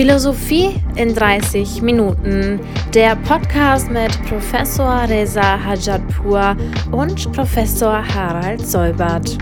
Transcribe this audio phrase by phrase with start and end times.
[0.00, 2.58] Philosophie in 30 Minuten.
[2.94, 6.56] Der Podcast mit Professor Reza Hajatpur
[6.90, 9.36] und Professor Harald Seubert.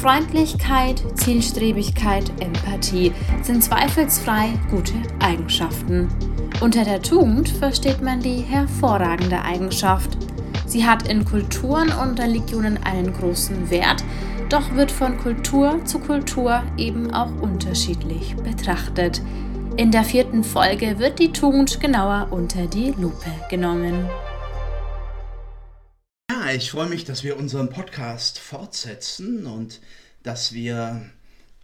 [0.00, 3.12] Freundlichkeit, Zielstrebigkeit, Empathie
[3.42, 6.08] sind zweifelsfrei gute Eigenschaften.
[6.62, 10.16] Unter der Tugend versteht man die hervorragende Eigenschaft.
[10.64, 14.02] Sie hat in Kulturen und Religionen einen großen Wert,
[14.52, 19.22] doch wird von Kultur zu Kultur eben auch unterschiedlich betrachtet.
[19.78, 24.06] In der vierten Folge wird die Tugend genauer unter die Lupe genommen.
[26.30, 29.80] Ja, ich freue mich, dass wir unseren Podcast fortsetzen und
[30.22, 31.00] dass wir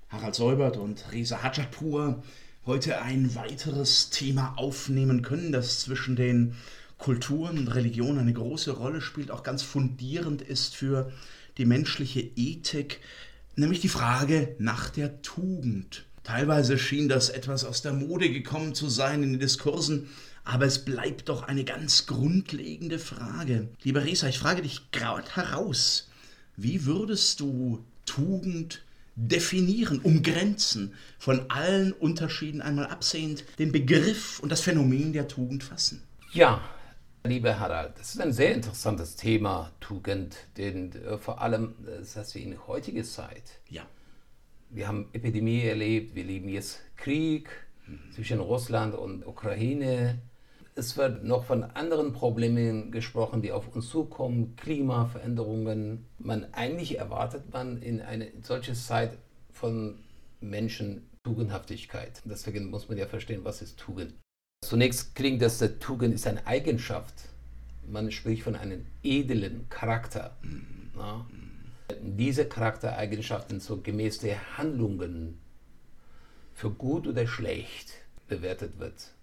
[0.08, 2.22] Harald Säubert und Risa Hajapur
[2.64, 6.56] heute ein weiteres Thema aufnehmen können, das zwischen den
[6.96, 11.12] Kulturen und Religionen eine große Rolle spielt, auch ganz fundierend ist für
[11.58, 13.00] die menschliche Ethik,
[13.56, 16.04] nämlich die Frage nach der Tugend.
[16.22, 20.08] Teilweise schien das etwas aus der Mode gekommen zu sein in den Diskursen,
[20.44, 23.68] aber es bleibt doch eine ganz grundlegende Frage.
[23.82, 26.08] Lieber Resa, ich frage dich gerade heraus,
[26.56, 28.82] wie würdest du Tugend
[29.14, 36.02] definieren, umgrenzen, von allen Unterschieden einmal absehend, den Begriff und das Phänomen der Tugend fassen?
[36.32, 36.62] Ja,
[37.28, 42.36] Lieber Harald, das ist ein sehr interessantes Thema, Tugend, denn äh, vor allem, das heißt
[42.36, 43.60] in heutiger Zeit.
[43.68, 43.82] Ja.
[44.70, 47.50] Wir haben Epidemie erlebt, wir leben jetzt Krieg
[47.86, 48.12] mhm.
[48.14, 50.22] zwischen Russland und Ukraine.
[50.74, 56.06] Es wird noch von anderen Problemen gesprochen, die auf uns zukommen, Klimaveränderungen.
[56.18, 59.18] Man eigentlich erwartet man in eine solche Zeit
[59.52, 59.98] von
[60.40, 62.22] Menschen Tugendhaftigkeit.
[62.24, 64.14] Deswegen muss man ja verstehen, was ist Tugend.
[64.68, 67.14] Zunächst klingt das, der Tugend ist eine Eigenschaft.
[67.86, 70.36] Man spricht von einem edlen Charakter.
[70.42, 70.90] Mhm.
[70.94, 71.26] Ja?
[72.02, 75.38] Diese Charaktereigenschaften so gemäß der Handlungen
[76.52, 77.94] für gut oder schlecht
[78.26, 79.14] bewertet wird.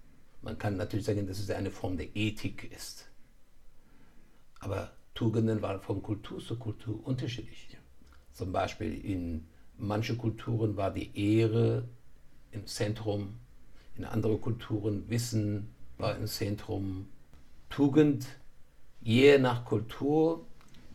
[0.42, 3.08] Man kann natürlich sagen, dass es eine Form der Ethik ist.
[4.62, 7.78] Aber Tugenden waren von Kultur zu Kultur unterschiedlich.
[8.34, 9.46] Zum Beispiel in
[9.78, 11.88] manchen Kulturen war die Ehre
[12.50, 13.38] im Zentrum
[13.98, 15.10] in andere Kulturen.
[15.10, 17.08] Wissen war im Zentrum.
[17.70, 18.26] Tugend,
[19.02, 20.46] je nach Kultur,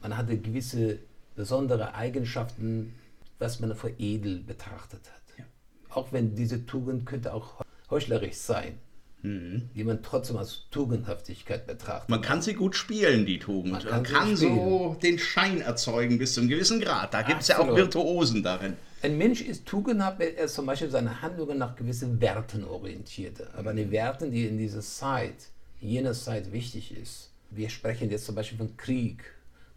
[0.03, 0.99] man hatte gewisse
[1.35, 2.95] besondere Eigenschaften,
[3.39, 5.39] was man für edel betrachtet hat.
[5.39, 5.45] Ja.
[5.91, 8.79] Auch wenn diese Tugend könnte auch heuchlerisch sein,
[9.23, 9.71] mhm.
[9.75, 12.09] die man trotzdem als Tugendhaftigkeit betrachtet.
[12.09, 13.73] Man kann sie gut spielen, die Tugend.
[13.73, 17.15] Man kann, man kann so den Schein erzeugen bis zu einem gewissen Grad.
[17.15, 18.77] Da gibt es ja auch Virtuosen darin.
[19.03, 23.41] Ein Mensch ist tugendhaft, wenn er zum Beispiel seine Handlungen nach gewissen Werten orientiert.
[23.57, 25.49] Aber die Werte, die in dieser Zeit,
[25.81, 27.31] jener Zeit wichtig ist.
[27.51, 29.25] Wir sprechen jetzt zum Beispiel von Krieg.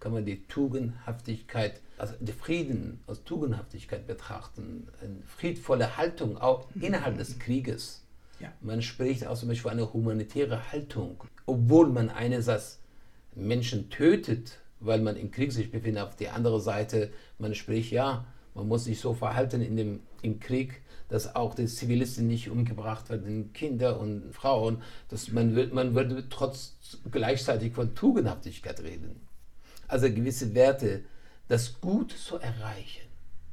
[0.01, 4.89] Kann man die Tugendhaftigkeit, also den Frieden als Tugendhaftigkeit betrachten.
[5.01, 8.01] Eine friedvolle Haltung auch innerhalb des Krieges.
[8.41, 8.51] Ja.
[8.59, 11.23] Man spricht auch zum Beispiel von einer humanitären Haltung.
[11.45, 12.79] Obwohl man einerseits
[13.35, 18.25] Menschen tötet, weil man im Krieg sich befindet, auf der anderen Seite, man spricht ja,
[18.55, 23.09] man muss sich so verhalten in dem, im Krieg, dass auch die Zivilisten nicht umgebracht
[23.09, 24.81] werden, Kinder und Frauen.
[25.09, 26.75] Dass man, wird, man würde trotz
[27.11, 29.27] gleichzeitig von Tugendhaftigkeit reden.
[29.87, 31.03] Also gewisse Werte,
[31.47, 33.07] das Gut zu erreichen.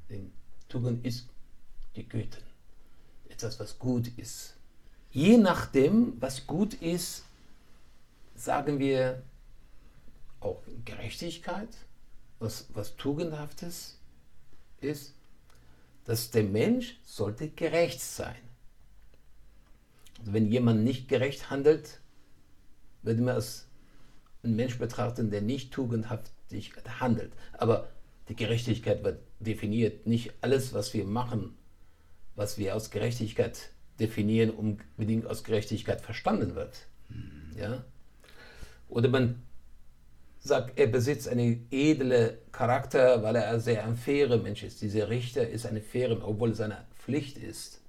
[0.08, 0.32] Denn
[0.68, 1.28] Tugend ist
[1.96, 2.38] die Güte.
[3.28, 4.56] Etwas, was gut ist.
[5.10, 7.24] Je nachdem, was gut ist,
[8.34, 9.22] sagen wir
[10.40, 11.68] auch Gerechtigkeit,
[12.38, 13.99] was, was Tugendhaftes
[14.82, 15.14] ist,
[16.04, 18.36] dass der Mensch sollte gerecht sein.
[20.18, 22.00] Also wenn jemand nicht gerecht handelt,
[23.02, 23.66] würde man als
[24.42, 27.32] ein Mensch betrachten, der nicht tugendhaftig handelt.
[27.52, 27.88] Aber
[28.28, 30.06] die Gerechtigkeit wird definiert.
[30.06, 31.56] Nicht alles, was wir machen,
[32.36, 36.86] was wir aus Gerechtigkeit definieren, unbedingt aus Gerechtigkeit verstanden wird.
[37.56, 37.84] Ja?
[38.88, 39.42] Oder man
[40.40, 44.80] sagt, er besitzt einen edlen Charakter, weil er ein sehr ein fairer Mensch ist.
[44.80, 47.80] Dieser Richter ist eine faire, obwohl es seine Pflicht ist,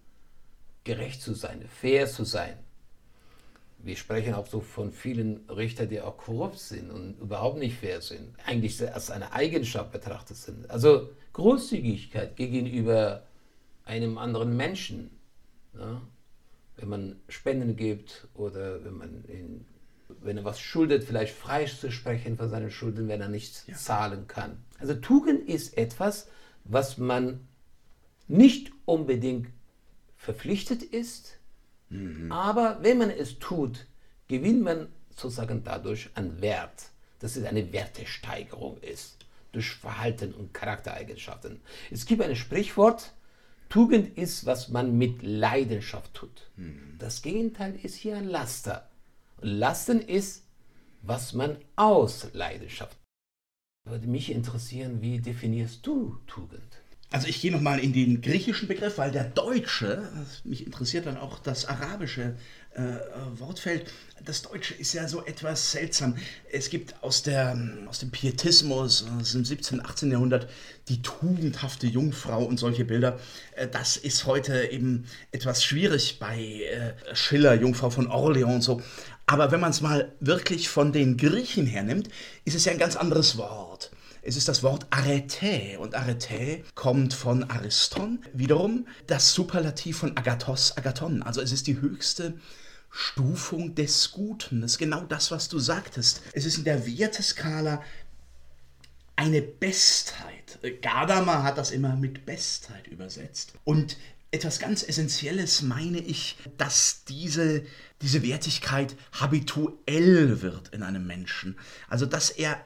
[0.84, 2.58] gerecht zu sein, fair zu sein.
[3.84, 8.02] Wir sprechen auch so von vielen Richtern, die auch korrupt sind und überhaupt nicht fair
[8.02, 10.70] sind, eigentlich als eine Eigenschaft betrachtet sind.
[10.70, 13.23] Also Großzügigkeit gegenüber
[13.85, 15.09] einem anderen Menschen.
[15.73, 16.02] Ja?
[16.76, 19.66] Wenn man Spenden gibt oder wenn man in
[20.22, 23.75] wenn er was schuldet, vielleicht freizusprechen von seinen Schulden, wenn er nicht ja.
[23.75, 24.63] zahlen kann.
[24.79, 26.28] Also Tugend ist etwas,
[26.63, 27.47] was man
[28.28, 29.49] nicht unbedingt
[30.17, 31.37] verpflichtet ist,
[31.90, 32.31] mhm.
[32.31, 33.87] aber wenn man es tut,
[34.28, 41.61] gewinnt man sozusagen dadurch an Wert, dass es eine Wertesteigerung ist durch Verhalten und Charaktereigenschaften.
[41.91, 43.14] Es gibt ein Sprichwort,
[43.69, 46.52] Tugend ist, was man mit Leidenschaft tut.
[46.99, 48.90] Das Gegenteil ist hier Laster.
[49.41, 50.43] Lasten ist,
[51.02, 52.97] was man aus Leidenschaft.
[53.85, 56.82] Würde mich interessieren, wie definierst du Tugend?
[57.14, 60.08] Also ich gehe nochmal in den griechischen Begriff, weil der Deutsche,
[60.46, 62.38] mich interessiert dann auch das arabische
[62.73, 62.82] äh,
[63.38, 63.91] Wortfeld,
[64.23, 66.16] das Deutsche ist ja so etwas seltsam.
[66.49, 67.58] Es gibt aus, der,
[67.88, 70.11] aus dem Pietismus aus dem 17., 18.
[70.11, 70.47] Jahrhundert
[70.88, 73.20] die tugendhafte Jungfrau und solche Bilder.
[73.58, 78.82] Äh, das ist heute eben etwas schwierig bei äh, Schiller, Jungfrau von Orleans und so.
[79.26, 82.09] Aber wenn man es mal wirklich von den Griechen hernimmt,
[82.46, 83.91] ist es ja ein ganz anderes Wort.
[84.23, 90.78] Es ist das Wort Arete und Arete kommt von Ariston, wiederum das Superlativ von Agathos,
[90.78, 91.23] Agathon.
[91.23, 92.35] Also es ist die höchste
[92.91, 94.62] Stufung des Guten.
[94.62, 96.22] Das ist genau das, was du sagtest.
[96.34, 97.82] Es ist in der Werteskala
[99.16, 100.59] eine Bestheit.
[100.82, 103.53] Gadamer hat das immer mit Bestheit übersetzt.
[103.64, 103.97] Und
[104.31, 107.63] etwas ganz Essentielles meine ich, dass diese,
[108.01, 111.57] diese Wertigkeit habituell wird in einem Menschen.
[111.89, 112.63] Also dass er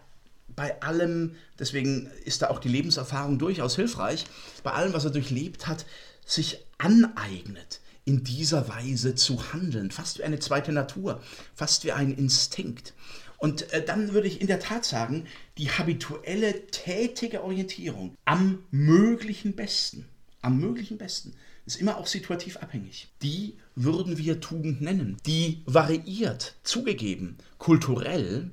[0.56, 4.25] bei allem, deswegen ist da auch die Lebenserfahrung durchaus hilfreich,
[4.63, 5.85] bei allem, was er durchlebt hat,
[6.25, 11.21] sich aneignet, in dieser Weise zu handeln, fast wie eine zweite Natur,
[11.56, 12.94] fast wie ein Instinkt.
[13.38, 15.25] Und äh, dann würde ich in der Tat sagen,
[15.57, 20.06] die habituelle, tätige Orientierung am möglichen Besten,
[20.41, 21.33] am möglichen Besten,
[21.65, 23.07] ist immer auch situativ abhängig.
[23.21, 25.17] Die würden wir Tugend nennen.
[25.25, 28.51] Die variiert, zugegeben, kulturell,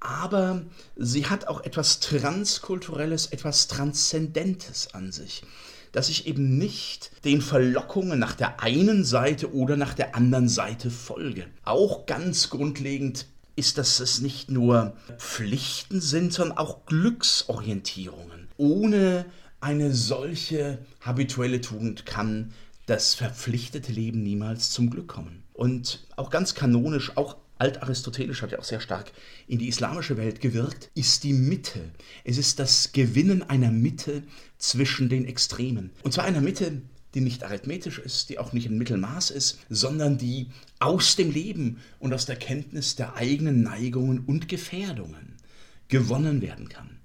[0.00, 0.62] aber
[0.96, 5.42] sie hat auch etwas Transkulturelles, etwas Transzendentes an sich,
[5.92, 10.90] dass ich eben nicht den Verlockungen nach der einen Seite oder nach der anderen Seite
[10.90, 11.46] folge.
[11.64, 13.26] Auch ganz grundlegend
[13.56, 18.46] ist, dass es nicht nur Pflichten sind, sondern auch Glücksorientierungen.
[18.56, 19.26] Ohne
[19.60, 22.52] eine solche habituelle Tugend kann
[22.86, 25.42] das verpflichtete Leben niemals zum Glück kommen.
[25.52, 29.12] Und auch ganz kanonisch, auch altaristotelisch hat ja auch sehr stark
[29.46, 31.80] in die islamische Welt gewirkt, ist die Mitte.
[32.24, 34.22] Es ist das Gewinnen einer Mitte
[34.58, 35.90] zwischen den Extremen.
[36.02, 36.80] Und zwar einer Mitte,
[37.14, 41.78] die nicht arithmetisch ist, die auch nicht ein Mittelmaß ist, sondern die aus dem Leben
[41.98, 45.36] und aus der Kenntnis der eigenen Neigungen und Gefährdungen
[45.88, 46.98] gewonnen werden kann.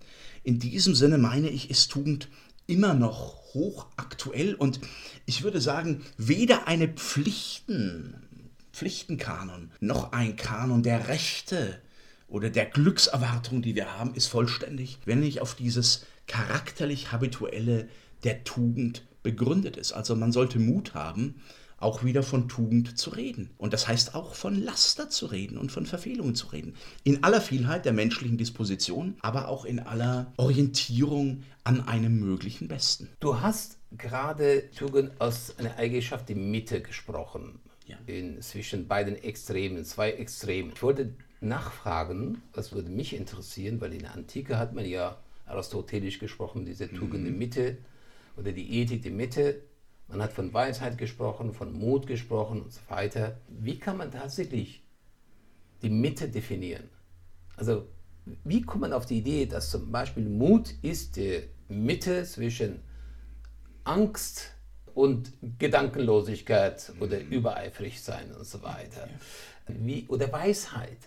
[0.43, 2.27] In diesem Sinne meine ich, ist Tugend
[2.67, 4.79] immer noch hochaktuell und
[5.25, 11.79] ich würde sagen, weder eine Pflichten, Pflichtenkanon noch ein Kanon der Rechte
[12.27, 17.87] oder der Glückserwartung, die wir haben, ist vollständig, wenn nicht auf dieses charakterlich habituelle
[18.23, 19.93] der Tugend begründet ist.
[19.93, 21.35] Also man sollte Mut haben,
[21.83, 23.51] auch wieder von Tugend zu reden.
[23.57, 26.75] Und das heißt auch von Laster zu reden und von Verfehlungen zu reden.
[27.03, 33.09] In aller Vielheit der menschlichen Disposition, aber auch in aller Orientierung an einem möglichen Besten.
[33.19, 37.59] Du hast gerade Tugend aus einer Eigenschaft die Mitte gesprochen.
[37.85, 37.97] Ja.
[38.07, 40.71] In, zwischen beiden Extremen, zwei Extremen.
[40.73, 46.19] Ich wollte nachfragen, das würde mich interessieren, weil in der Antike hat man ja aristotelisch
[46.19, 47.25] gesprochen, diese Tugend mhm.
[47.25, 47.77] der Mitte
[48.37, 49.61] oder die Ethik der Mitte
[50.13, 53.39] man hat von Weisheit gesprochen, von Mut gesprochen und so weiter.
[53.47, 54.83] Wie kann man tatsächlich
[55.81, 56.87] die Mitte definieren?
[57.55, 57.87] Also
[58.43, 62.79] wie kommt man auf die Idee, dass zum Beispiel Mut ist die Mitte zwischen
[63.83, 64.51] Angst
[64.93, 67.31] und Gedankenlosigkeit oder mhm.
[67.31, 69.09] übereifrig sein und so weiter?
[69.67, 70.99] Wie, oder Weisheit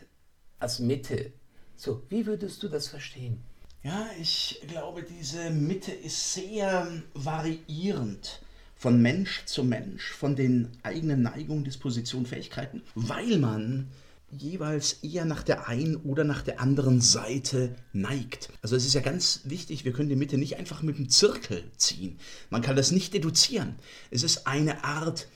[0.58, 1.32] als Mitte.
[1.76, 3.44] So, wie würdest du das verstehen?
[3.82, 8.40] Ja, ich glaube, diese Mitte ist sehr variierend
[8.76, 13.88] von Mensch zu Mensch, von den eigenen Neigungen, Dispositionen, Fähigkeiten, weil man
[14.30, 18.50] jeweils eher nach der einen oder nach der anderen Seite neigt.
[18.60, 21.64] Also es ist ja ganz wichtig, wir können die Mitte nicht einfach mit dem Zirkel
[21.76, 22.18] ziehen.
[22.50, 23.76] Man kann das nicht deduzieren.
[24.10, 25.28] Es ist eine Art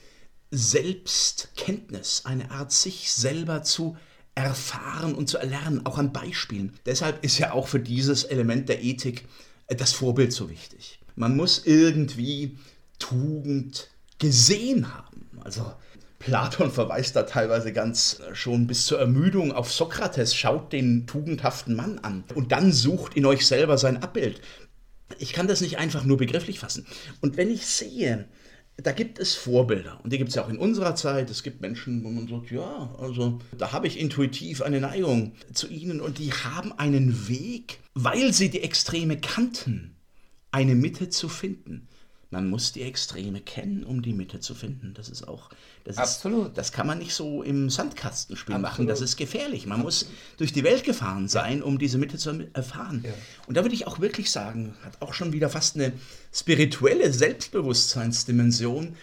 [0.51, 3.97] Selbstkenntnis, eine Art sich selber zu
[4.35, 6.75] erfahren und zu erlernen, auch an Beispielen.
[6.85, 9.27] Deshalb ist ja auch für dieses Element der Ethik
[9.69, 10.99] das Vorbild so wichtig.
[11.15, 12.59] Man muss irgendwie
[13.00, 15.26] Tugend gesehen haben.
[15.42, 15.73] Also
[16.21, 21.75] Platon verweist da teilweise ganz äh, schon bis zur Ermüdung auf Sokrates, schaut den tugendhaften
[21.75, 24.40] Mann an und dann sucht in euch selber sein Abbild.
[25.19, 26.87] Ich kann das nicht einfach nur begrifflich fassen.
[27.21, 28.28] Und wenn ich sehe,
[28.76, 31.30] da gibt es Vorbilder und die gibt es ja auch in unserer Zeit.
[31.30, 35.69] Es gibt Menschen, wo man sagt, ja, also da habe ich intuitiv eine Neigung zu
[35.69, 39.97] ihnen und die haben einen Weg, weil sie die Extreme kannten,
[40.52, 41.88] eine Mitte zu finden
[42.33, 44.95] Man muss die Extreme kennen, um die Mitte zu finden.
[44.95, 45.51] Das ist auch,
[45.83, 46.49] das Absolut.
[46.49, 48.71] Ist, das kann man nicht so im Sandkastenspiel Absolut.
[48.71, 48.87] machen.
[48.87, 49.67] Das ist gefährlich.
[49.67, 50.07] Man muss
[50.37, 53.03] durch die Welt gefahren sein, um diese Mitte zu erfahren.
[53.05, 53.13] Ja.
[53.49, 55.93] Und da würde ich auch wirklich sagen, hat auch schon wieder fast eine
[56.33, 58.97] spirituelle Selbstbewusstseinsdimension.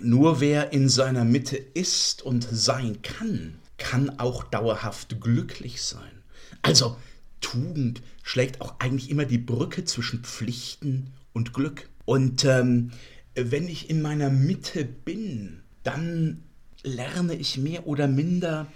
[0.00, 6.22] Nur wer in seiner Mitte ist und sein kann, kann auch dauerhaft glücklich sein.
[6.62, 6.96] Also
[7.40, 11.88] Tugend schlägt auch eigentlich immer die Brücke zwischen Pflichten und Glück.
[12.06, 12.92] Und ähm,
[13.34, 16.42] wenn ich in meiner Mitte bin, dann
[16.82, 18.66] lerne ich mehr oder minder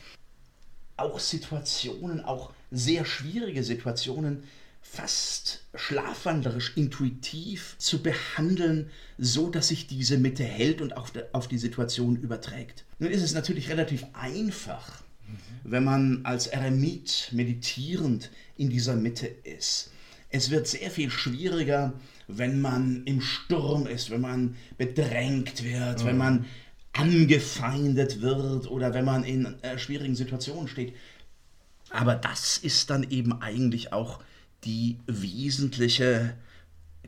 [0.97, 4.43] auch Situationen, auch sehr schwierige Situationen,
[4.83, 11.59] fast schlafwandlerisch, intuitiv zu behandeln, so dass sich diese Mitte hält und auf, auf die
[11.59, 12.85] Situation überträgt.
[12.99, 15.03] Nun ist es natürlich relativ einfach,
[15.65, 19.91] wenn man als Eremit meditierend in dieser Mitte ist.
[20.29, 21.93] Es wird sehr viel schwieriger,
[22.39, 26.07] wenn man im Sturm ist, wenn man bedrängt wird, mhm.
[26.07, 26.47] wenn man
[26.93, 30.95] angefeindet wird oder wenn man in äh, schwierigen Situationen steht.
[31.91, 34.21] Aber das ist dann eben eigentlich auch
[34.65, 36.37] die wesentliche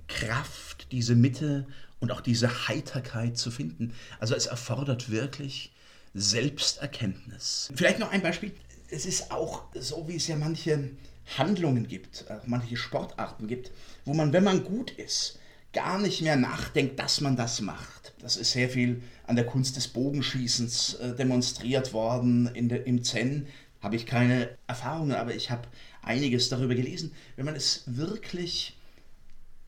[0.09, 1.67] Kraft, diese Mitte
[2.01, 3.95] und auch diese Heiterkeit zu finden.
[4.19, 5.73] Also es erfordert wirklich
[6.15, 7.71] Selbsterkenntnis.
[7.75, 8.53] Vielleicht noch ein Beispiel.
[8.91, 10.91] Es ist auch so, wie es ja manche
[11.39, 13.71] Handlungen gibt, auch manche Sportarten gibt,
[14.05, 15.39] wo man, wenn man gut ist,
[15.73, 18.13] gar nicht mehr nachdenkt, dass man das macht.
[18.21, 23.03] Das ist sehr viel an der Kunst des Bogenschießens äh, demonstriert worden in der, im
[23.03, 23.47] Zen.
[23.81, 25.67] Habe ich keine Erfahrungen, aber ich habe
[26.03, 27.13] einiges darüber gelesen.
[27.37, 28.77] Wenn man es wirklich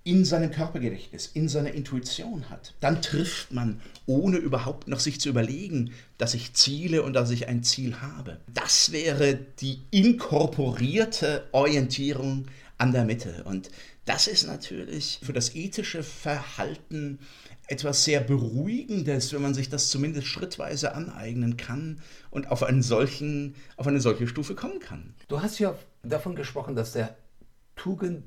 [0.05, 5.31] in seinem Körpergedächtnis, in seiner Intuition hat, dann trifft man, ohne überhaupt noch sich zu
[5.31, 8.39] überlegen, dass ich ziele und dass ich ein Ziel habe.
[8.53, 12.47] Das wäre die inkorporierte Orientierung
[12.77, 13.45] an der Mitte.
[13.45, 13.71] Und
[14.05, 17.19] das ist natürlich für das ethische Verhalten
[17.67, 23.55] etwas sehr Beruhigendes, wenn man sich das zumindest schrittweise aneignen kann und auf, einen solchen,
[23.79, 25.15] auf eine solche Stufe kommen kann.
[25.29, 27.17] Du hast ja davon gesprochen, dass der
[27.75, 28.25] Tugend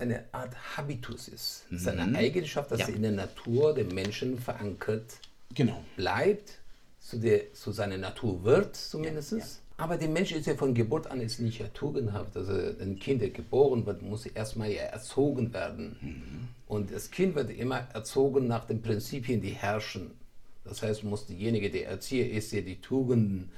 [0.00, 1.64] eine Art Habitus ist.
[1.70, 2.16] Das ist eine mhm.
[2.16, 2.86] Eigenschaft, dass ja.
[2.86, 5.18] sie in der Natur der Menschen verankert
[5.54, 5.82] genau.
[5.96, 6.58] bleibt,
[7.00, 9.32] zu, der, zu seiner Natur wird zumindest.
[9.32, 9.44] Ja, ja.
[9.78, 12.36] Aber der Mensch ist ja von Geburt an ist nicht ja tugendhaft.
[12.36, 15.96] Also ein Kind, der geboren wird, muss erstmal ja erzogen werden.
[16.02, 16.48] Mhm.
[16.66, 20.10] Und das Kind wird immer erzogen nach den Prinzipien, die herrschen.
[20.64, 23.48] Das heißt, muss derjenige, der Erzieher ist, der die Tugenden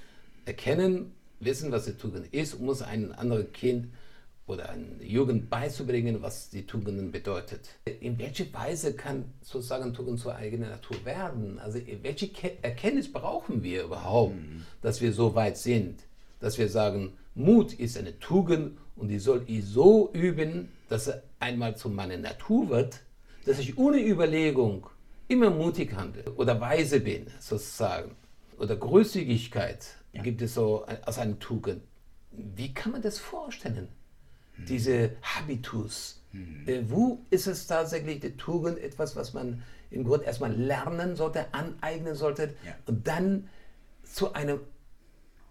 [0.45, 3.89] erkennen, wissen, was die Tugend ist und muss ein anderes Kind
[4.53, 7.71] oder eine Jugend beizubringen, was die Tugenden bedeutet.
[8.01, 11.59] In welcher Weise kann sozusagen Tugend zur eigenen Natur werden?
[11.59, 12.31] Also welche
[12.63, 14.65] Erkenntnis brauchen wir überhaupt, mhm.
[14.83, 16.05] dass wir so weit sind,
[16.41, 21.23] dass wir sagen, Mut ist eine Tugend und die soll ich so üben, dass er
[21.41, 23.01] einmal zu meiner Natur wird,
[23.47, 24.87] dass ich ohne Überlegung
[25.29, 28.15] immer mutig handle oder weise bin, sozusagen.
[28.59, 30.23] Oder Großzügigkeit ja.
[30.23, 31.83] gibt es so als eine Tugend.
[32.31, 33.89] Wie kann man das vorstellen?
[34.57, 36.23] Diese Habitus.
[36.33, 36.67] Mhm.
[36.67, 41.53] Äh, wo ist es tatsächlich die Tugend, etwas, was man im Grunde erstmal lernen sollte,
[41.53, 42.75] aneignen sollte ja.
[42.87, 43.49] und dann
[44.03, 44.59] zu einer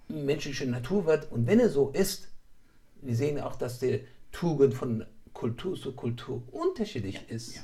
[0.08, 1.32] menschlichen Natur wird?
[1.32, 2.30] Und wenn es so ist,
[3.02, 7.36] wir sehen auch, dass die Tugend von Kultur zu Kultur unterschiedlich ja.
[7.36, 7.56] ist.
[7.56, 7.62] Ja.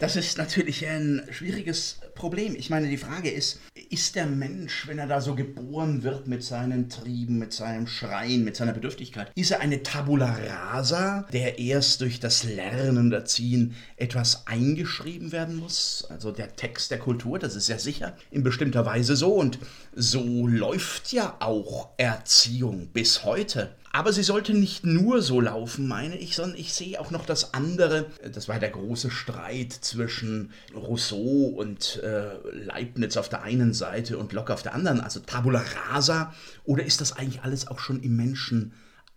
[0.00, 2.56] Das ist natürlich ein schwieriges Problem.
[2.56, 3.60] Ich meine, die Frage ist,
[3.90, 8.42] ist der Mensch, wenn er da so geboren wird mit seinen Trieben, mit seinem Schreien,
[8.42, 10.36] mit seiner Bedürftigkeit, ist er eine Tabula
[10.72, 16.04] rasa, der erst durch das Lernen und Erziehen etwas eingeschrieben werden muss?
[16.08, 19.60] Also der Text der Kultur, das ist ja sicher in bestimmter Weise so und
[19.96, 23.74] so läuft ja auch Erziehung bis heute.
[23.92, 27.54] Aber sie sollte nicht nur so laufen, meine ich, sondern ich sehe auch noch das
[27.54, 28.06] andere.
[28.32, 34.32] Das war der große Streit zwischen Rousseau und äh, Leibniz auf der einen Seite und
[34.32, 36.34] Locke auf der anderen, also Tabula rasa.
[36.64, 38.72] Oder ist das eigentlich alles auch schon im Menschen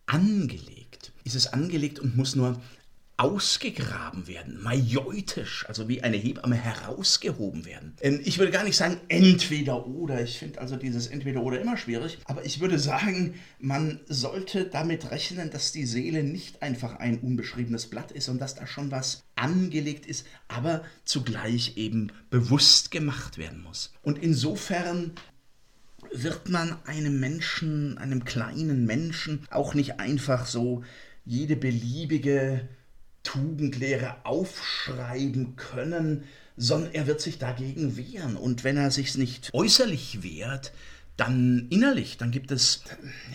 [0.05, 1.11] angelegt?
[1.23, 2.61] Ist es angelegt und muss nur
[3.17, 7.95] ausgegraben werden, majeutisch, also wie eine Hebamme herausgehoben werden.
[8.01, 11.77] Ähm, ich würde gar nicht sagen entweder oder, ich finde also dieses entweder oder immer
[11.77, 17.19] schwierig, aber ich würde sagen, man sollte damit rechnen, dass die Seele nicht einfach ein
[17.19, 23.39] unbeschriebenes Blatt ist und dass da schon was angelegt ist, aber zugleich eben bewusst gemacht
[23.39, 23.93] werden muss.
[24.03, 25.13] Und insofern
[26.13, 30.83] wird man einem Menschen, einem kleinen Menschen auch nicht einfach so
[31.25, 32.69] jede beliebige
[33.27, 36.23] Tugendlehre aufschreiben können,
[36.55, 38.37] sondern er wird sich dagegen wehren.
[38.37, 40.71] Und wenn er sich nicht äußerlich wehrt,
[41.17, 42.83] dann innerlich, dann gibt es,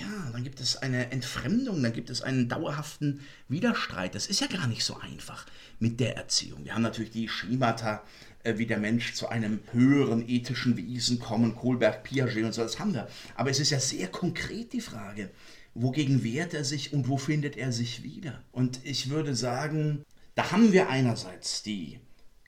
[0.00, 4.14] ja, dann gibt es eine Entfremdung, dann gibt es einen dauerhaften Widerstreit.
[4.14, 5.44] Das ist ja gar nicht so einfach
[5.78, 6.64] mit der Erziehung.
[6.64, 8.02] Wir haben natürlich die Schemata,
[8.44, 12.78] äh, wie der Mensch zu einem höheren ethischen Wesen kommen, Kohlberg, Piaget und so, das
[12.78, 13.08] haben wir.
[13.34, 15.28] Aber es ist ja sehr konkret die Frage,
[15.74, 18.42] wogegen wehrt er sich und wo findet er sich wieder?
[18.52, 22.00] Und ich würde sagen, da haben wir einerseits die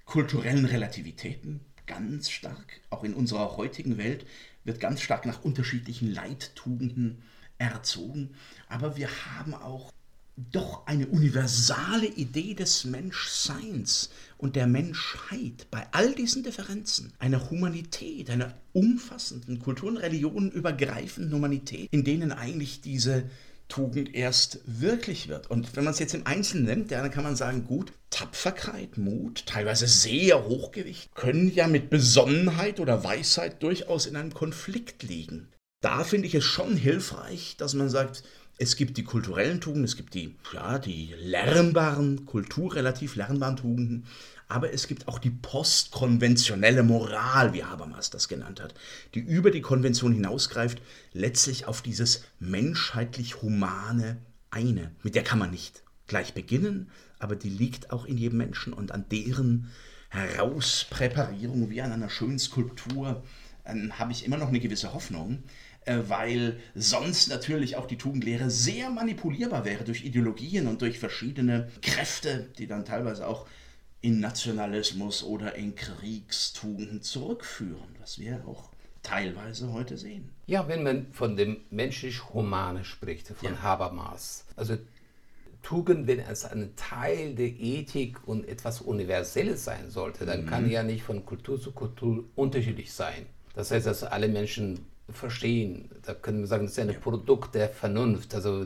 [0.04, 4.26] kulturellen Relativitäten ganz stark, auch in unserer heutigen Welt
[4.64, 7.22] wird ganz stark nach unterschiedlichen Leittugenden
[7.58, 8.34] erzogen,
[8.68, 9.92] aber wir haben auch
[10.36, 18.30] doch eine universale Idee des Menschseins und der Menschheit bei all diesen Differenzen, einer Humanität,
[18.30, 23.24] einer umfassenden Kulturen, Religionen übergreifenden Humanität, in denen eigentlich diese
[23.68, 25.50] Tugend erst wirklich wird.
[25.50, 29.46] Und wenn man es jetzt im Einzelnen nimmt, dann kann man sagen, gut, Tapferkeit, Mut,
[29.46, 35.48] teilweise sehr Hochgewicht, können ja mit Besonnenheit oder Weisheit durchaus in einem Konflikt liegen.
[35.80, 38.22] Da finde ich es schon hilfreich, dass man sagt,
[38.58, 44.06] es gibt die kulturellen Tugenden, es gibt die, ja, die lernbaren, kulturrelativ lernbaren Tugenden,
[44.48, 48.74] aber es gibt auch die postkonventionelle Moral, wie Habermas das genannt hat,
[49.14, 50.80] die über die Konvention hinausgreift,
[51.12, 54.18] letztlich auf dieses menschheitlich-humane
[54.50, 54.92] eine.
[55.02, 58.92] Mit der kann man nicht gleich beginnen, aber die liegt auch in jedem Menschen und
[58.92, 59.70] an deren
[60.10, 63.24] Herauspräparierung wie an einer schönen Skulptur
[63.64, 65.42] äh, habe ich immer noch eine gewisse Hoffnung,
[65.86, 72.50] weil sonst natürlich auch die Tugendlehre sehr manipulierbar wäre durch Ideologien und durch verschiedene Kräfte,
[72.58, 73.46] die dann teilweise auch
[74.00, 78.70] in Nationalismus oder in Kriegstugenden zurückführen, was wir auch
[79.02, 80.30] teilweise heute sehen.
[80.46, 83.62] Ja, wenn man von dem menschlich-humane spricht, von ja.
[83.62, 84.76] Habermas, also
[85.62, 90.46] Tugend, wenn es ein Teil der Ethik und etwas Universelles sein sollte, dann mhm.
[90.46, 93.24] kann ja nicht von Kultur zu Kultur unterschiedlich sein.
[93.54, 94.80] Das heißt, dass alle Menschen
[95.10, 95.90] verstehen.
[96.02, 96.98] Da können wir sagen, das ist ein ja.
[96.98, 98.34] Produkt der Vernunft.
[98.34, 98.64] Also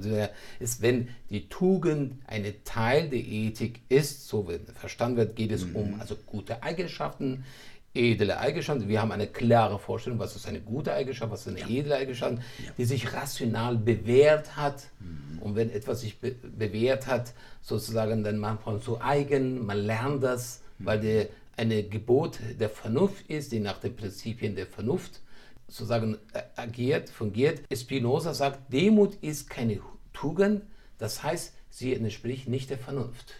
[0.60, 5.66] ist, wenn die Tugend ein Teil der Ethik ist, so wird verstanden wird, geht es
[5.66, 5.76] mhm.
[5.76, 7.44] um also gute Eigenschaften,
[7.92, 8.88] edle Eigenschaften.
[8.88, 11.80] Wir haben eine klare Vorstellung, was ist eine gute Eigenschaft, was ist eine ja.
[11.80, 12.70] edle Eigenschaft, ja.
[12.76, 14.84] die sich rational bewährt hat.
[15.00, 15.38] Mhm.
[15.40, 20.22] Und wenn etwas sich be bewährt hat, sozusagen, dann macht man so eigen, man lernt
[20.22, 20.86] das, mhm.
[20.86, 25.20] weil der eine Gebot der Vernunft ist, die nach den Prinzipien der Vernunft
[25.68, 27.60] sozusagen äh, agiert, fungiert.
[27.72, 29.80] Spinoza sagt, Demut ist keine
[30.12, 30.62] Tugend,
[30.96, 33.34] das heißt, sie entspricht nicht der Vernunft.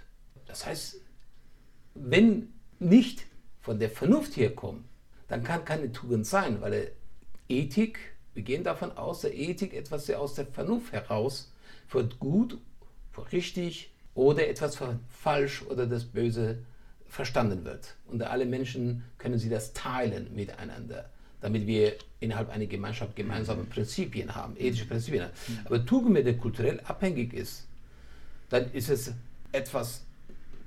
[0.47, 1.01] Das heißt,
[1.95, 3.27] wenn nicht
[3.61, 4.85] von der Vernunft herkommt,
[5.27, 6.93] dann kann keine Tugend sein, weil
[7.49, 7.99] Ethik,
[8.35, 11.53] wir gehen davon aus, dass Ethik etwas aus der Vernunft heraus
[11.87, 12.59] für gut,
[13.11, 16.65] für richtig oder etwas für falsch oder das Böse
[17.07, 17.97] verstanden wird.
[18.07, 24.35] Und alle Menschen können sie das teilen miteinander damit wir innerhalb einer Gemeinschaft gemeinsame Prinzipien
[24.35, 25.33] haben, ethische Prinzipien haben.
[25.65, 27.67] Aber Tugend, wenn der kulturell abhängig ist,
[28.51, 29.13] dann ist es
[29.53, 30.03] etwas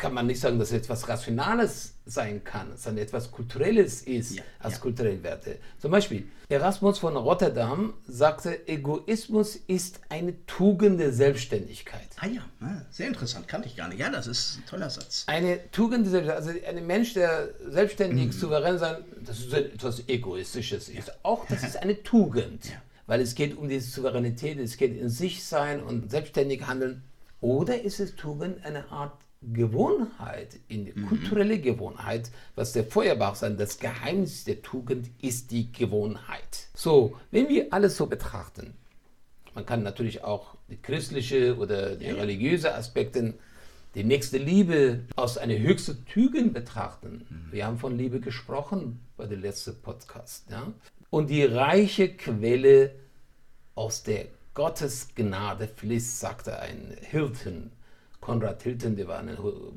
[0.01, 4.43] kann man nicht sagen, dass es etwas Rationales sein kann, sondern etwas Kulturelles ist ja,
[4.57, 4.79] als ja.
[4.79, 5.59] kulturelle Werte.
[5.77, 12.09] Zum Beispiel, Erasmus von Rotterdam sagte, Egoismus ist eine Tugend der Selbstständigkeit.
[12.17, 12.41] Ah ja,
[12.89, 13.99] sehr interessant, kannte ich gar nicht.
[13.99, 15.23] Ja, das ist ein toller Satz.
[15.27, 18.31] Eine Tugend der Selbstständigkeit, also ein Mensch, der selbstständig, mhm.
[18.31, 20.91] souverän sein, das ist etwas Egoistisches.
[20.91, 20.99] Ja.
[20.99, 21.13] Ist.
[21.23, 22.71] Auch das ist eine Tugend.
[23.05, 27.03] Weil es geht um diese Souveränität, es geht in sich sein und selbstständig handeln.
[27.39, 31.08] Oder ist es Tugend eine Art Gewohnheit, in mhm.
[31.08, 36.67] kulturelle Gewohnheit, was der Feuerbach sagt, das Geheimnis der Tugend ist die Gewohnheit.
[36.75, 38.73] So, wenn wir alles so betrachten,
[39.56, 43.34] man kann natürlich auch die christliche oder die religiöse Aspekte,
[43.95, 47.25] die nächste Liebe aus einer höchsten Tugend betrachten.
[47.30, 47.51] Mhm.
[47.51, 50.49] Wir haben von Liebe gesprochen bei dem letzten Podcast.
[50.49, 50.71] Ja?
[51.10, 52.95] Und die reiche Quelle
[53.75, 57.71] aus der Gottesgnade fließt, sagte ein Hirten
[58.21, 59.36] Konrad Hilton, der war ein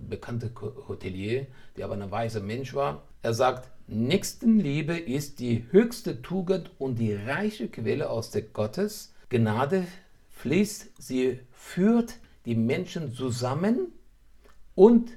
[0.08, 0.50] bekannter
[0.86, 3.02] Hotelier, der aber ein weiser Mensch war.
[3.22, 9.14] Er sagt, Nächstenliebe ist die höchste Tugend und die reiche Quelle aus der Gottes.
[9.30, 9.86] Gnade
[10.30, 13.92] fließt, sie führt die Menschen zusammen
[14.74, 15.12] und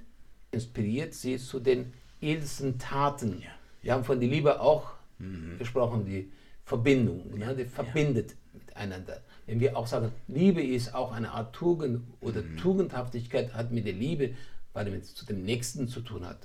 [0.51, 3.41] inspiriert sie zu den edelsten Taten.
[3.41, 3.49] Ja.
[3.81, 5.57] Wir haben von der Liebe auch mhm.
[5.59, 6.31] gesprochen, die
[6.63, 8.37] Verbindung, ne, die verbindet ja.
[8.57, 9.21] Miteinander.
[9.45, 12.57] Wenn wir auch sagen, Liebe ist auch eine Art Tugend oder mhm.
[12.57, 14.35] Tugendhaftigkeit hat mit der Liebe,
[14.73, 16.37] weil es zu dem Nächsten zu tun hat.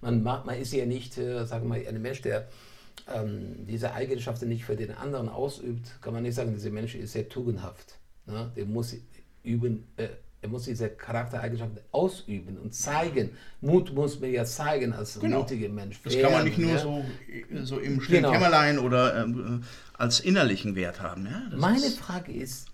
[0.00, 2.48] Man, man, man ist ja nicht, äh, sagen wir mal, ein Mensch, der
[3.12, 7.12] ähm, diese Eigenschaften nicht für den anderen ausübt, kann man nicht sagen, dieser Mensch ist
[7.12, 7.98] sehr tugendhaft.
[8.26, 8.52] Ne?
[8.56, 8.94] Der muss
[9.42, 10.08] üben, äh,
[10.42, 13.30] er muss diese Charaktereigenschaften ausüben und zeigen.
[13.60, 15.38] Mut muss man ja zeigen als Genau.
[15.40, 16.00] mutiger Mensch.
[16.02, 16.78] Das kann man nicht nur ja.
[16.78, 17.04] so,
[17.62, 18.32] so im stillen Genau.
[18.32, 19.62] Kämmerlein oder ähm,
[19.96, 21.26] als innerlichen Wert haben.
[21.26, 21.42] Ja?
[21.56, 22.68] Meine ist- Frage ist,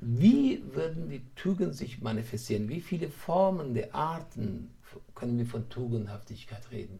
[0.00, 2.70] wie würden die Tugenden sich manifestieren?
[2.70, 4.70] Wie viele Formen der Arten
[5.14, 6.98] können wir von Tugendhaftigkeit reden?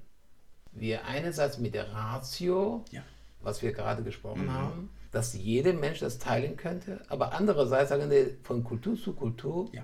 [0.73, 3.03] Wir einerseits mit der Ratio, Ja.
[3.41, 8.37] was wir gerade gesprochen haben, dass jeder Mensch das teilen könnte, aber andererseits sagen wir,
[8.43, 9.83] von Kultur zu Kultur Ja.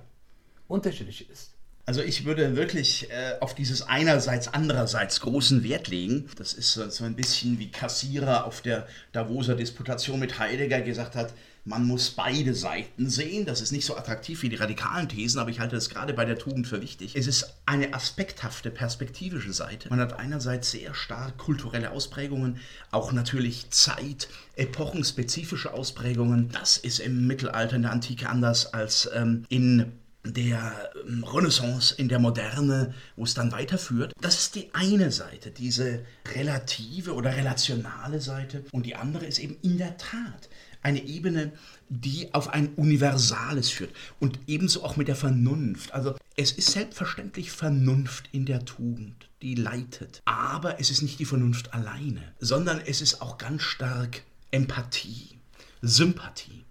[0.68, 1.52] Unterschiedlich ist.
[1.88, 6.28] Also ich würde wirklich äh, auf dieses einerseits, andererseits großen Wert legen.
[6.36, 11.32] Das ist so, ein bisschen wie Kassierer auf der Davoser Disputation mit Heidegger gesagt hat,
[11.64, 13.44] man muss beide Seiten sehen.
[13.44, 16.24] Das ist nicht so attraktiv wie die radikalen Thesen, aber ich halte das gerade bei
[16.24, 17.14] der Tugend für wichtig.
[17.14, 19.88] Es ist eine aspekthafte, perspektivische Seite.
[19.88, 22.58] Man hat einerseits sehr stark kulturelle Ausprägungen,
[22.90, 26.50] auch natürlich Zeit, epochenspezifische Ausprägungen.
[26.50, 29.92] Das ist im Mittelalter, in der Antike anders als ähm, in
[30.32, 34.12] der ähm, Renaissance, in der Moderne, wo es dann weiterführt.
[34.20, 38.64] Das ist die eine Seite, diese relative oder relationale Seite.
[38.72, 40.48] Und die andere ist eben in der Tat
[40.82, 41.52] eine Ebene,
[41.88, 43.90] die auf ein Universales führt.
[44.20, 45.92] Und ebenso auch mit der Vernunft.
[45.92, 50.22] Also es ist selbstverständlich Vernunft in der Tugend, die leitet.
[50.24, 55.38] Aber es ist nicht die Vernunft alleine, sondern es ist auch ganz stark Empathie,
[55.82, 56.64] Sympathie.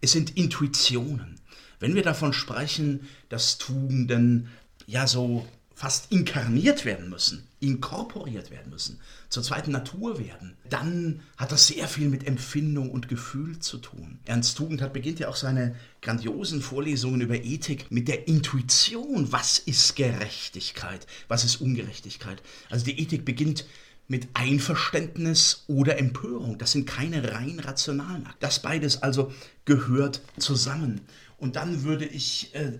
[0.00, 1.39] Es sind Intuitionen.
[1.80, 4.48] Wenn wir davon sprechen, dass Tugenden
[4.86, 11.52] ja so fast inkarniert werden müssen, inkorporiert werden müssen, zur zweiten Natur werden, dann hat
[11.52, 14.18] das sehr viel mit Empfindung und Gefühl zu tun.
[14.26, 19.96] Ernst Tugendhat beginnt ja auch seine grandiosen Vorlesungen über Ethik mit der Intuition, was ist
[19.96, 22.42] Gerechtigkeit, was ist Ungerechtigkeit.
[22.68, 23.64] Also die Ethik beginnt
[24.06, 26.58] mit Einverständnis oder Empörung.
[26.58, 28.38] Das sind keine rein rationalen Akte.
[28.40, 29.32] Das beides also
[29.64, 31.00] gehört zusammen.
[31.40, 32.78] Und dann würde ich äh,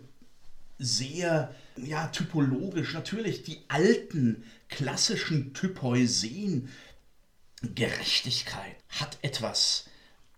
[0.78, 6.68] sehr ja, typologisch natürlich die alten klassischen Typoi sehen.
[7.62, 9.86] Gerechtigkeit hat etwas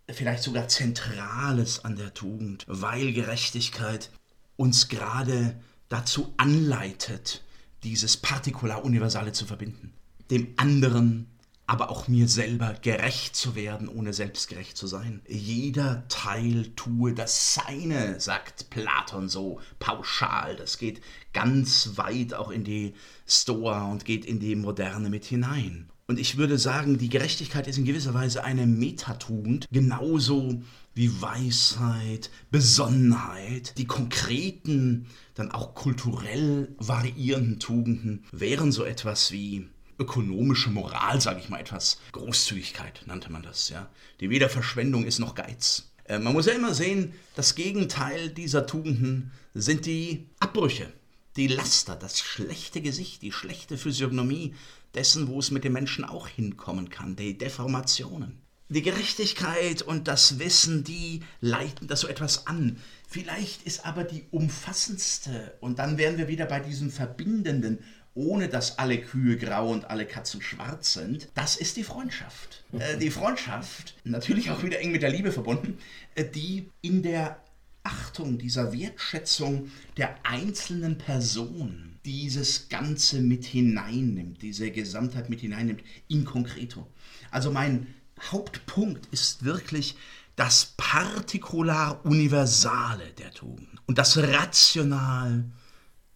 [0.08, 4.10] vielleicht sogar Zentrales an der Tugend, weil Gerechtigkeit
[4.56, 7.42] uns gerade dazu anleitet,
[7.82, 9.92] dieses Partikular-Universale zu verbinden.
[10.30, 11.26] Dem anderen,
[11.66, 15.22] aber auch mir selber gerecht zu werden, ohne selbst gerecht zu sein.
[15.28, 20.56] Jeder Teil tue das Seine, sagt Platon so pauschal.
[20.56, 21.00] Das geht
[21.32, 22.94] ganz weit auch in die
[23.26, 25.88] Stoa und geht in die Moderne mit hinein.
[26.08, 30.60] Und ich würde sagen, die Gerechtigkeit ist in gewisser Weise eine Metatugend, genauso
[30.94, 33.78] wie Weisheit, Besonnenheit.
[33.78, 39.68] Die konkreten, dann auch kulturell variierenden Tugenden wären so etwas wie
[40.02, 42.00] ökonomische Moral, sage ich mal etwas.
[42.12, 43.88] Großzügigkeit nannte man das, ja.
[44.20, 45.92] Die weder Verschwendung ist noch Geiz.
[46.04, 50.92] Äh, man muss ja immer sehen, das Gegenteil dieser Tugenden sind die Abbrüche,
[51.36, 54.54] die Laster, das schlechte Gesicht, die schlechte Physiognomie
[54.94, 58.42] dessen, wo es mit den Menschen auch hinkommen kann, die Deformationen.
[58.68, 62.78] Die Gerechtigkeit und das Wissen, die leiten das so etwas an.
[63.06, 67.80] Vielleicht ist aber die umfassendste, und dann wären wir wieder bei diesem Verbindenden,
[68.14, 72.64] ohne dass alle Kühe grau und alle Katzen schwarz sind, das ist die Freundschaft.
[72.72, 75.76] Äh, die Freundschaft, natürlich auch wieder eng mit der Liebe verbunden,
[76.14, 77.38] äh, die in der
[77.82, 86.24] Achtung, dieser Wertschätzung der einzelnen Person dieses Ganze mit hineinnimmt, diese Gesamtheit mit hineinnimmt, in
[86.24, 86.86] concreto.
[87.30, 87.94] Also mein
[88.30, 89.96] Hauptpunkt ist wirklich
[90.36, 95.44] das Partikular Universale der Tugend und das rational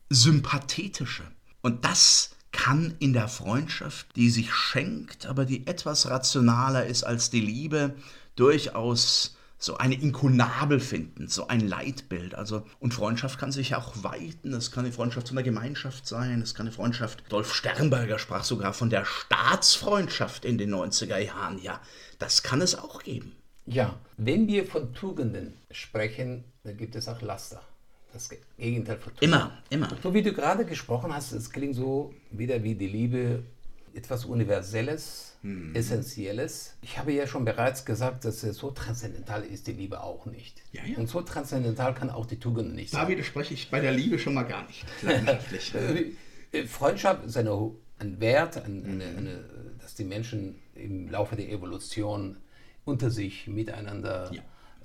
[0.09, 1.25] Sympathetische.
[1.67, 7.29] Und das kann in der Freundschaft, die sich schenkt, aber die etwas rationaler ist als
[7.29, 7.97] die Liebe,
[8.37, 12.37] durchaus so eine Inkunabel finden, so ein Leitbild.
[12.37, 14.53] Also, und Freundschaft kann sich auch weiten.
[14.53, 16.41] Es kann eine Freundschaft zu einer Gemeinschaft sein.
[16.41, 21.61] Es kann eine Freundschaft, Dolf Sternberger sprach sogar von der Staatsfreundschaft in den 90er Jahren.
[21.61, 21.81] Ja,
[22.21, 23.33] das kann es auch geben.
[23.65, 27.61] Ja, wenn wir von Tugenden sprechen, dann gibt es auch Laster.
[28.17, 29.13] Das Gegenteil von.
[29.21, 29.89] Immer, immer.
[30.03, 33.43] So wie du gerade gesprochen hast, es klingt so wieder wie die Liebe,
[33.95, 35.75] etwas Universelles, Hm.
[35.75, 36.75] Essentielles.
[36.83, 40.63] Ich habe ja schon bereits gesagt, dass es so transzendental ist die Liebe auch nicht.
[40.73, 40.97] Ja, ja.
[40.97, 43.09] Und so transzendental kann auch die Tugend nicht Da sein.
[43.09, 44.85] widerspreche ich bei der Liebe schon mal gar nicht.
[45.03, 45.73] Leidenschaftlich.
[46.53, 49.45] Äh, Freundschaft ist eine, ein Wert, ein, eine, eine,
[49.81, 52.37] dass die Menschen im Laufe der Evolution
[52.85, 54.43] unter sich miteinander Ja.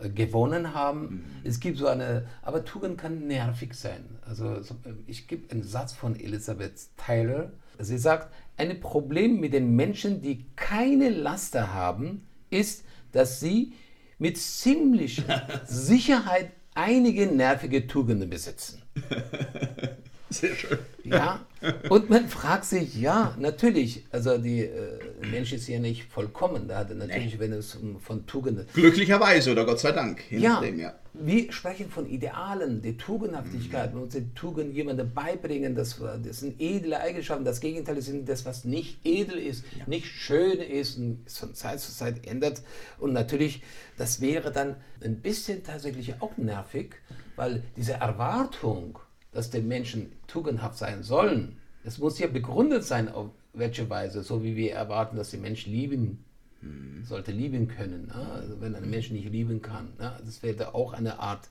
[0.09, 1.25] Gewonnen haben.
[1.43, 4.03] Es gibt so eine, aber Tugend kann nervig sein.
[4.21, 4.75] Also so,
[5.07, 7.51] ich gebe einen Satz von Elizabeth Taylor.
[7.79, 13.73] Sie sagt, ein Problem mit den Menschen, die keine Laster haben, ist, dass sie
[14.19, 18.81] mit ziemlicher Sicherheit einige nervige Tugenden besitzen.
[20.32, 20.80] Sehr schön.
[21.04, 21.46] Ja,
[21.89, 26.80] und man fragt sich, ja, natürlich, also die äh, Mensch ist ja nicht vollkommen, da
[26.80, 27.39] hat natürlich, nee.
[27.39, 28.65] wenn es um, von Tugenden.
[28.74, 30.24] Glücklicherweise oder Gott sei Dank.
[30.32, 34.04] Ja, nachdem, ja, wir sprechen von Idealen, die Tugendhaftigkeit, mhm.
[34.04, 38.63] uns die Tugend jemandem beibringen, das, das sind edle Eigenschaften, das Gegenteil ist das, was
[38.63, 39.84] nicht edel ist, ja.
[39.88, 42.62] nicht schön ist und von Zeit zu Zeit ändert.
[42.98, 43.62] Und natürlich,
[43.98, 46.96] das wäre dann ein bisschen tatsächlich auch nervig,
[47.36, 49.00] weil diese Erwartung,
[49.32, 54.44] dass die Menschen tugendhaft sein sollen, das muss ja begründet sein, auf welche Weise, so
[54.44, 56.24] wie wir erwarten, dass die Menschen lieben
[56.62, 57.04] hm.
[57.04, 58.12] sollte lieben können.
[58.12, 61.48] Also wenn ein Mensch nicht lieben kann, das wäre auch eine Art,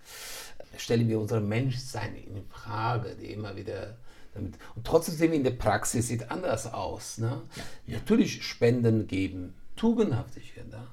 [0.77, 3.97] stellen wir unser Menschsein in Frage, die immer wieder
[4.35, 4.55] damit.
[4.77, 7.19] Und trotzdem in der Praxis sieht anders aus.
[7.19, 7.43] Ne?
[7.87, 7.97] Ja.
[7.99, 10.69] Natürlich Spenden geben, Tugendhaftigkeit.
[10.69, 10.87] Ne?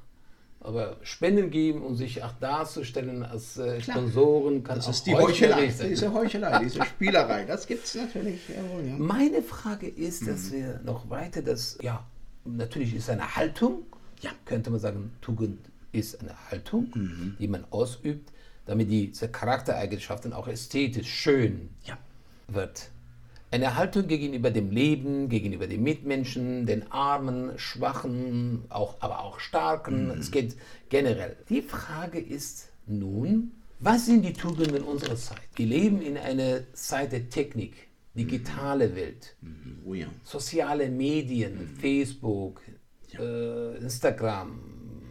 [0.68, 5.70] Aber Spenden geben und sich auch darzustellen als äh, Sponsoren kann das ist die Heuchelei,
[5.70, 5.88] sein.
[5.88, 8.50] diese Heuchelei, diese Spielerei, das gibt es natürlich.
[8.50, 8.98] Jawohl, ja.
[8.98, 10.56] Meine Frage ist, dass mhm.
[10.56, 12.06] wir noch weiter das, ja,
[12.44, 13.84] natürlich ist eine Haltung,
[14.20, 15.60] ja, könnte man sagen, Tugend
[15.94, 17.38] ist eine Haltung, mhm.
[17.40, 18.34] die man ausübt,
[18.66, 21.98] damit diese Charaktereigenschaften auch ästhetisch schön ja.
[22.50, 22.90] wird.
[23.50, 30.08] Eine Haltung gegenüber dem Leben, gegenüber den Mitmenschen, den Armen, Schwachen, auch, aber auch Starken.
[30.08, 30.20] Mhm.
[30.20, 30.58] Es geht
[30.90, 31.38] generell.
[31.50, 35.42] Die Frage ist nun, was sind die Tugenden unserer Zeit?
[35.56, 39.80] Wir leben in einer Zeit der Technik, digitale Welt, mhm.
[39.86, 40.08] oh ja.
[40.24, 41.80] soziale Medien, mhm.
[41.80, 42.62] Facebook,
[43.14, 43.22] ja.
[43.22, 44.60] äh, Instagram,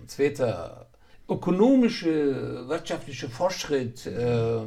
[0.09, 0.90] Twitter,
[1.29, 4.59] ökonomische, wirtschaftliche Fortschritt, äh,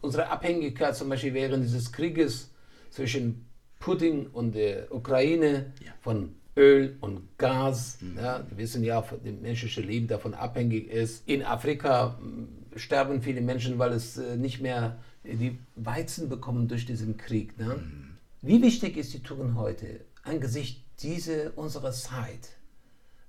[0.00, 2.51] unsere Abhängigkeit zum Beispiel während dieses Krieges
[2.92, 3.46] zwischen
[3.80, 5.92] Putin und der Ukraine ja.
[6.00, 7.98] von Öl und Gas.
[8.00, 8.16] Mhm.
[8.16, 11.26] Ja, wir wissen ja, das menschliche Leben davon abhängig ist.
[11.26, 16.86] In Afrika hm, sterben viele Menschen, weil es äh, nicht mehr die Weizen bekommen durch
[16.86, 17.58] diesen Krieg.
[17.58, 17.76] Ne?
[17.76, 18.16] Mhm.
[18.42, 22.50] Wie wichtig ist die Tugend heute angesichts dieser unserer Zeit?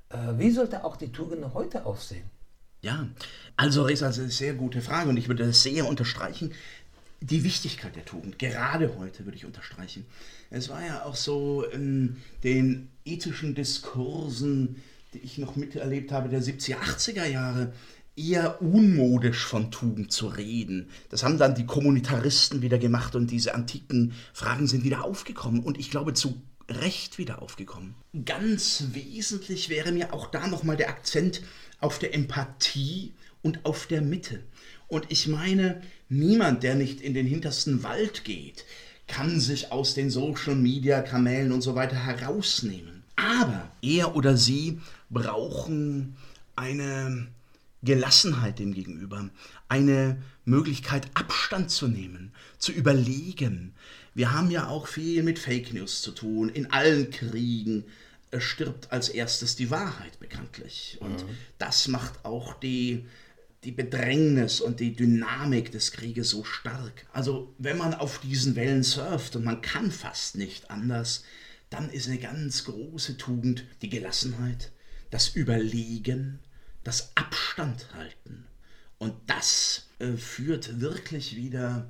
[0.10, 2.30] Äh, wie sollte auch die Tugend heute aussehen?
[2.82, 3.08] Ja,
[3.56, 6.52] also Reza, das ist eine sehr gute Frage und ich würde das sehr unterstreichen
[7.24, 10.06] die Wichtigkeit der Tugend, gerade heute würde ich unterstreichen.
[10.50, 14.76] Es war ja auch so in den ethischen Diskursen,
[15.14, 17.74] die ich noch miterlebt habe, der 70er, 80er Jahre,
[18.16, 20.90] eher unmodisch von Tugend zu reden.
[21.10, 25.80] Das haben dann die Kommunitaristen wieder gemacht und diese antiken Fragen sind wieder aufgekommen und
[25.80, 27.96] ich glaube zu Recht wieder aufgekommen.
[28.26, 31.42] Ganz wesentlich wäre mir auch da nochmal der Akzent
[31.80, 34.44] auf der Empathie und auf der Mitte.
[34.94, 38.64] Und ich meine, niemand, der nicht in den hintersten Wald geht,
[39.08, 43.04] kann sich aus den Social-Media-Kanälen und so weiter herausnehmen.
[43.16, 44.80] Aber er oder sie
[45.10, 46.16] brauchen
[46.56, 47.26] eine
[47.82, 49.32] Gelassenheit dem gegenüber,
[49.68, 53.74] eine Möglichkeit Abstand zu nehmen, zu überlegen.
[54.14, 56.50] Wir haben ja auch viel mit Fake News zu tun.
[56.50, 57.86] In allen Kriegen
[58.38, 60.98] stirbt als erstes die Wahrheit bekanntlich.
[61.00, 61.38] Und mhm.
[61.58, 63.06] das macht auch die
[63.64, 67.06] die Bedrängnis und die Dynamik des Krieges so stark.
[67.14, 71.24] Also wenn man auf diesen Wellen surft und man kann fast nicht anders,
[71.70, 74.72] dann ist eine ganz große Tugend die Gelassenheit,
[75.10, 76.40] das Überlegen,
[76.84, 78.46] das Abstand halten.
[79.00, 81.90] Und das äh, führt wirklich wieder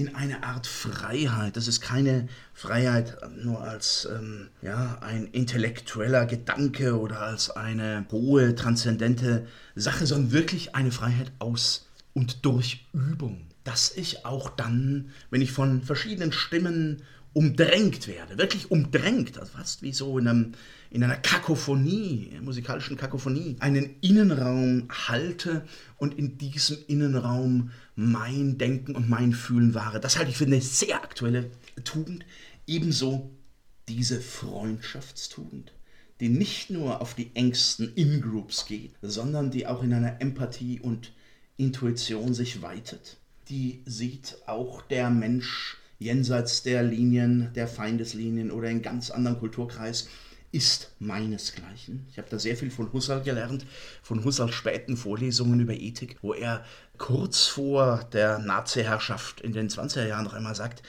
[0.00, 1.56] in eine Art Freiheit.
[1.58, 8.54] Das ist keine Freiheit nur als ähm, ja, ein intellektueller Gedanke oder als eine hohe,
[8.54, 13.46] transzendente Sache, sondern wirklich eine Freiheit aus und durch Übung.
[13.62, 19.82] Dass ich auch dann, wenn ich von verschiedenen Stimmen umdrängt werde, wirklich umdrängt, also fast
[19.82, 20.52] wie so in, einem,
[20.90, 25.64] in einer Kakophonie, musikalischen Kakophonie, einen Innenraum halte
[25.96, 30.00] und in diesem Innenraum mein Denken und mein Fühlen wahre.
[30.00, 31.50] Das halte ich für eine sehr aktuelle
[31.84, 32.24] Tugend.
[32.66, 33.30] Ebenso
[33.88, 35.72] diese Freundschaftstugend,
[36.18, 41.12] die nicht nur auf die engsten In-Groups geht, sondern die auch in einer Empathie und
[41.56, 43.18] Intuition sich weitet.
[43.48, 50.08] Die sieht auch der Mensch jenseits der Linien, der Feindeslinien oder in ganz anderen Kulturkreis
[50.50, 52.06] ist meinesgleichen.
[52.10, 53.64] Ich habe da sehr viel von Husserl gelernt,
[54.02, 56.64] von Husserls späten Vorlesungen über Ethik, wo er
[56.98, 60.82] kurz vor der Nazi-Herrschaft in den 20er Jahren noch einmal sagt,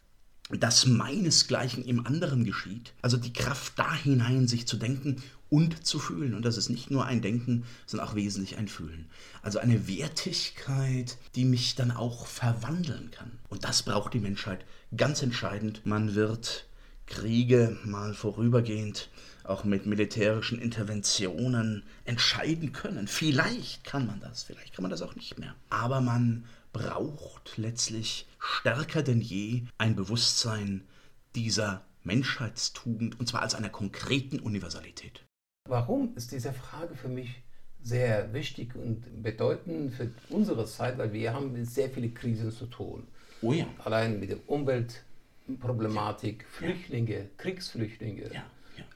[0.50, 2.94] dass meinesgleichen im anderen geschieht.
[3.02, 5.22] Also die Kraft da hinein, sich zu denken
[5.52, 6.34] und zu fühlen.
[6.34, 9.10] Und das ist nicht nur ein Denken, sondern auch wesentlich ein Fühlen.
[9.42, 13.32] Also eine Wertigkeit, die mich dann auch verwandeln kann.
[13.50, 15.86] Und das braucht die Menschheit ganz entscheidend.
[15.86, 16.66] Man wird
[17.06, 19.10] Kriege mal vorübergehend
[19.44, 23.08] auch mit militärischen Interventionen entscheiden können.
[23.08, 25.54] Vielleicht kann man das, vielleicht kann man das auch nicht mehr.
[25.70, 30.88] Aber man braucht letztlich stärker denn je ein Bewusstsein
[31.36, 35.26] dieser Menschheitstugend und zwar als einer konkreten Universalität.
[35.72, 37.44] Warum ist diese Frage für mich
[37.82, 42.66] sehr wichtig und bedeutend für unsere Zeit, weil wir haben mit sehr viele Krisen zu
[42.66, 43.08] tun.
[43.42, 43.66] Oh ja.
[43.86, 46.48] Allein mit der Umweltproblematik, ja.
[46.50, 47.30] Flüchtlinge.
[47.38, 48.34] Kriegsflüchtlinge.
[48.34, 48.44] Ja.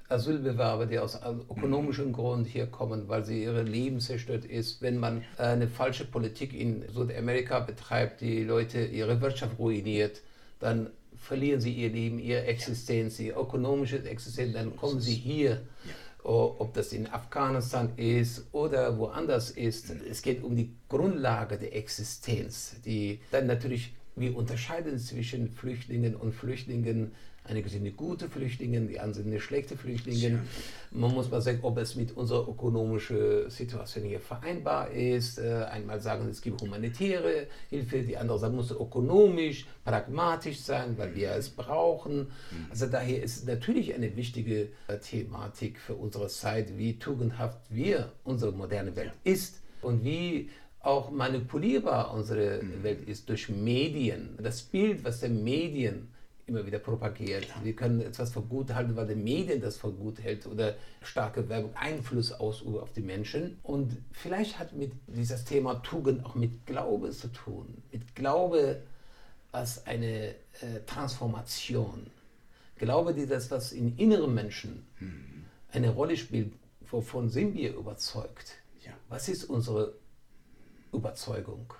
[0.09, 1.17] Asylbewerber, die aus
[1.49, 4.81] ökonomischem Grund hier kommen, weil sie ihre Leben zerstört ist.
[4.81, 10.21] Wenn man eine falsche Politik in Südamerika betreibt, die Leute ihre Wirtschaft ruiniert,
[10.59, 15.61] dann verlieren sie ihr Leben, ihre Existenz, ihre ökonomische Existenz, dann kommen sie hier.
[16.25, 19.91] Ob das in Afghanistan ist oder woanders ist.
[20.09, 26.33] Es geht um die Grundlage der Existenz, die dann natürlich wir unterscheiden zwischen Flüchtlingen und
[26.33, 27.11] Flüchtlingen
[27.47, 30.39] Einige sind eine gute Flüchtlinge, die anderen sind eine schlechte Flüchtlinge.
[30.91, 35.37] Man muss mal sagen, ob es mit unserer ökonomischen Situation hier vereinbar ist.
[35.37, 41.13] Äh, einmal sagen, es gibt humanitäre Hilfe, die andere sagen, muss ökonomisch, pragmatisch sein, weil
[41.15, 42.17] wir es brauchen.
[42.17, 42.65] Mhm.
[42.71, 48.11] Also daher ist es natürlich eine wichtige äh, Thematik für unsere Zeit, wie tugendhaft wir,
[48.23, 52.83] unsere moderne Welt ist und wie auch manipulierbar unsere mhm.
[52.83, 54.37] Welt ist durch Medien.
[54.41, 56.07] Das Bild, was der Medien
[56.47, 57.45] immer wieder propagiert.
[57.45, 57.63] Klar.
[57.63, 61.47] Wir können etwas für gut halten, weil die Medien das für gut hält oder starke
[61.49, 63.57] Werbung Einfluss ausübt auf die Menschen.
[63.63, 67.81] Und vielleicht hat mit dieses Thema Tugend auch mit Glaube zu tun.
[67.91, 68.83] Mit Glaube
[69.51, 70.29] als eine
[70.61, 72.07] äh, Transformation.
[72.77, 75.45] Glaube, die das, was in inneren Menschen mhm.
[75.71, 76.53] eine Rolle spielt,
[76.91, 78.55] wovon sind wir überzeugt?
[78.85, 78.91] Ja.
[79.09, 79.95] Was ist unsere
[80.93, 81.73] Überzeugung?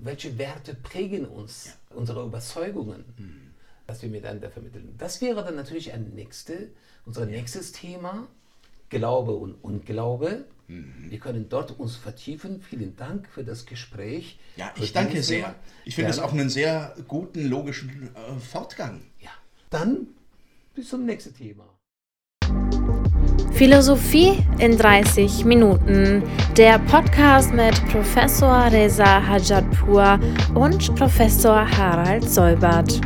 [0.00, 1.96] Welche Werte prägen uns, ja.
[1.96, 3.04] unsere Überzeugungen?
[3.16, 3.43] Mhm
[3.86, 4.94] was wir miteinander vermitteln.
[4.98, 6.70] Das wäre dann natürlich ein nächste,
[7.04, 8.26] unser nächstes Thema,
[8.88, 10.44] Glaube und Unglaube.
[10.68, 11.10] Mhm.
[11.10, 12.62] Wir können dort uns vertiefen.
[12.62, 14.38] Vielen Dank für das Gespräch.
[14.56, 15.54] Ja, ich danke sehr.
[15.84, 19.02] Ich finde es auch einen sehr guten, logischen äh, Fortgang.
[19.20, 19.30] Ja,
[19.70, 20.08] dann
[20.74, 21.64] bis zum nächsten Thema.
[23.52, 26.22] Philosophie in 30 Minuten.
[26.56, 30.18] Der Podcast mit Professor Reza Hajatpur
[30.54, 33.00] und Professor Harald Seubert.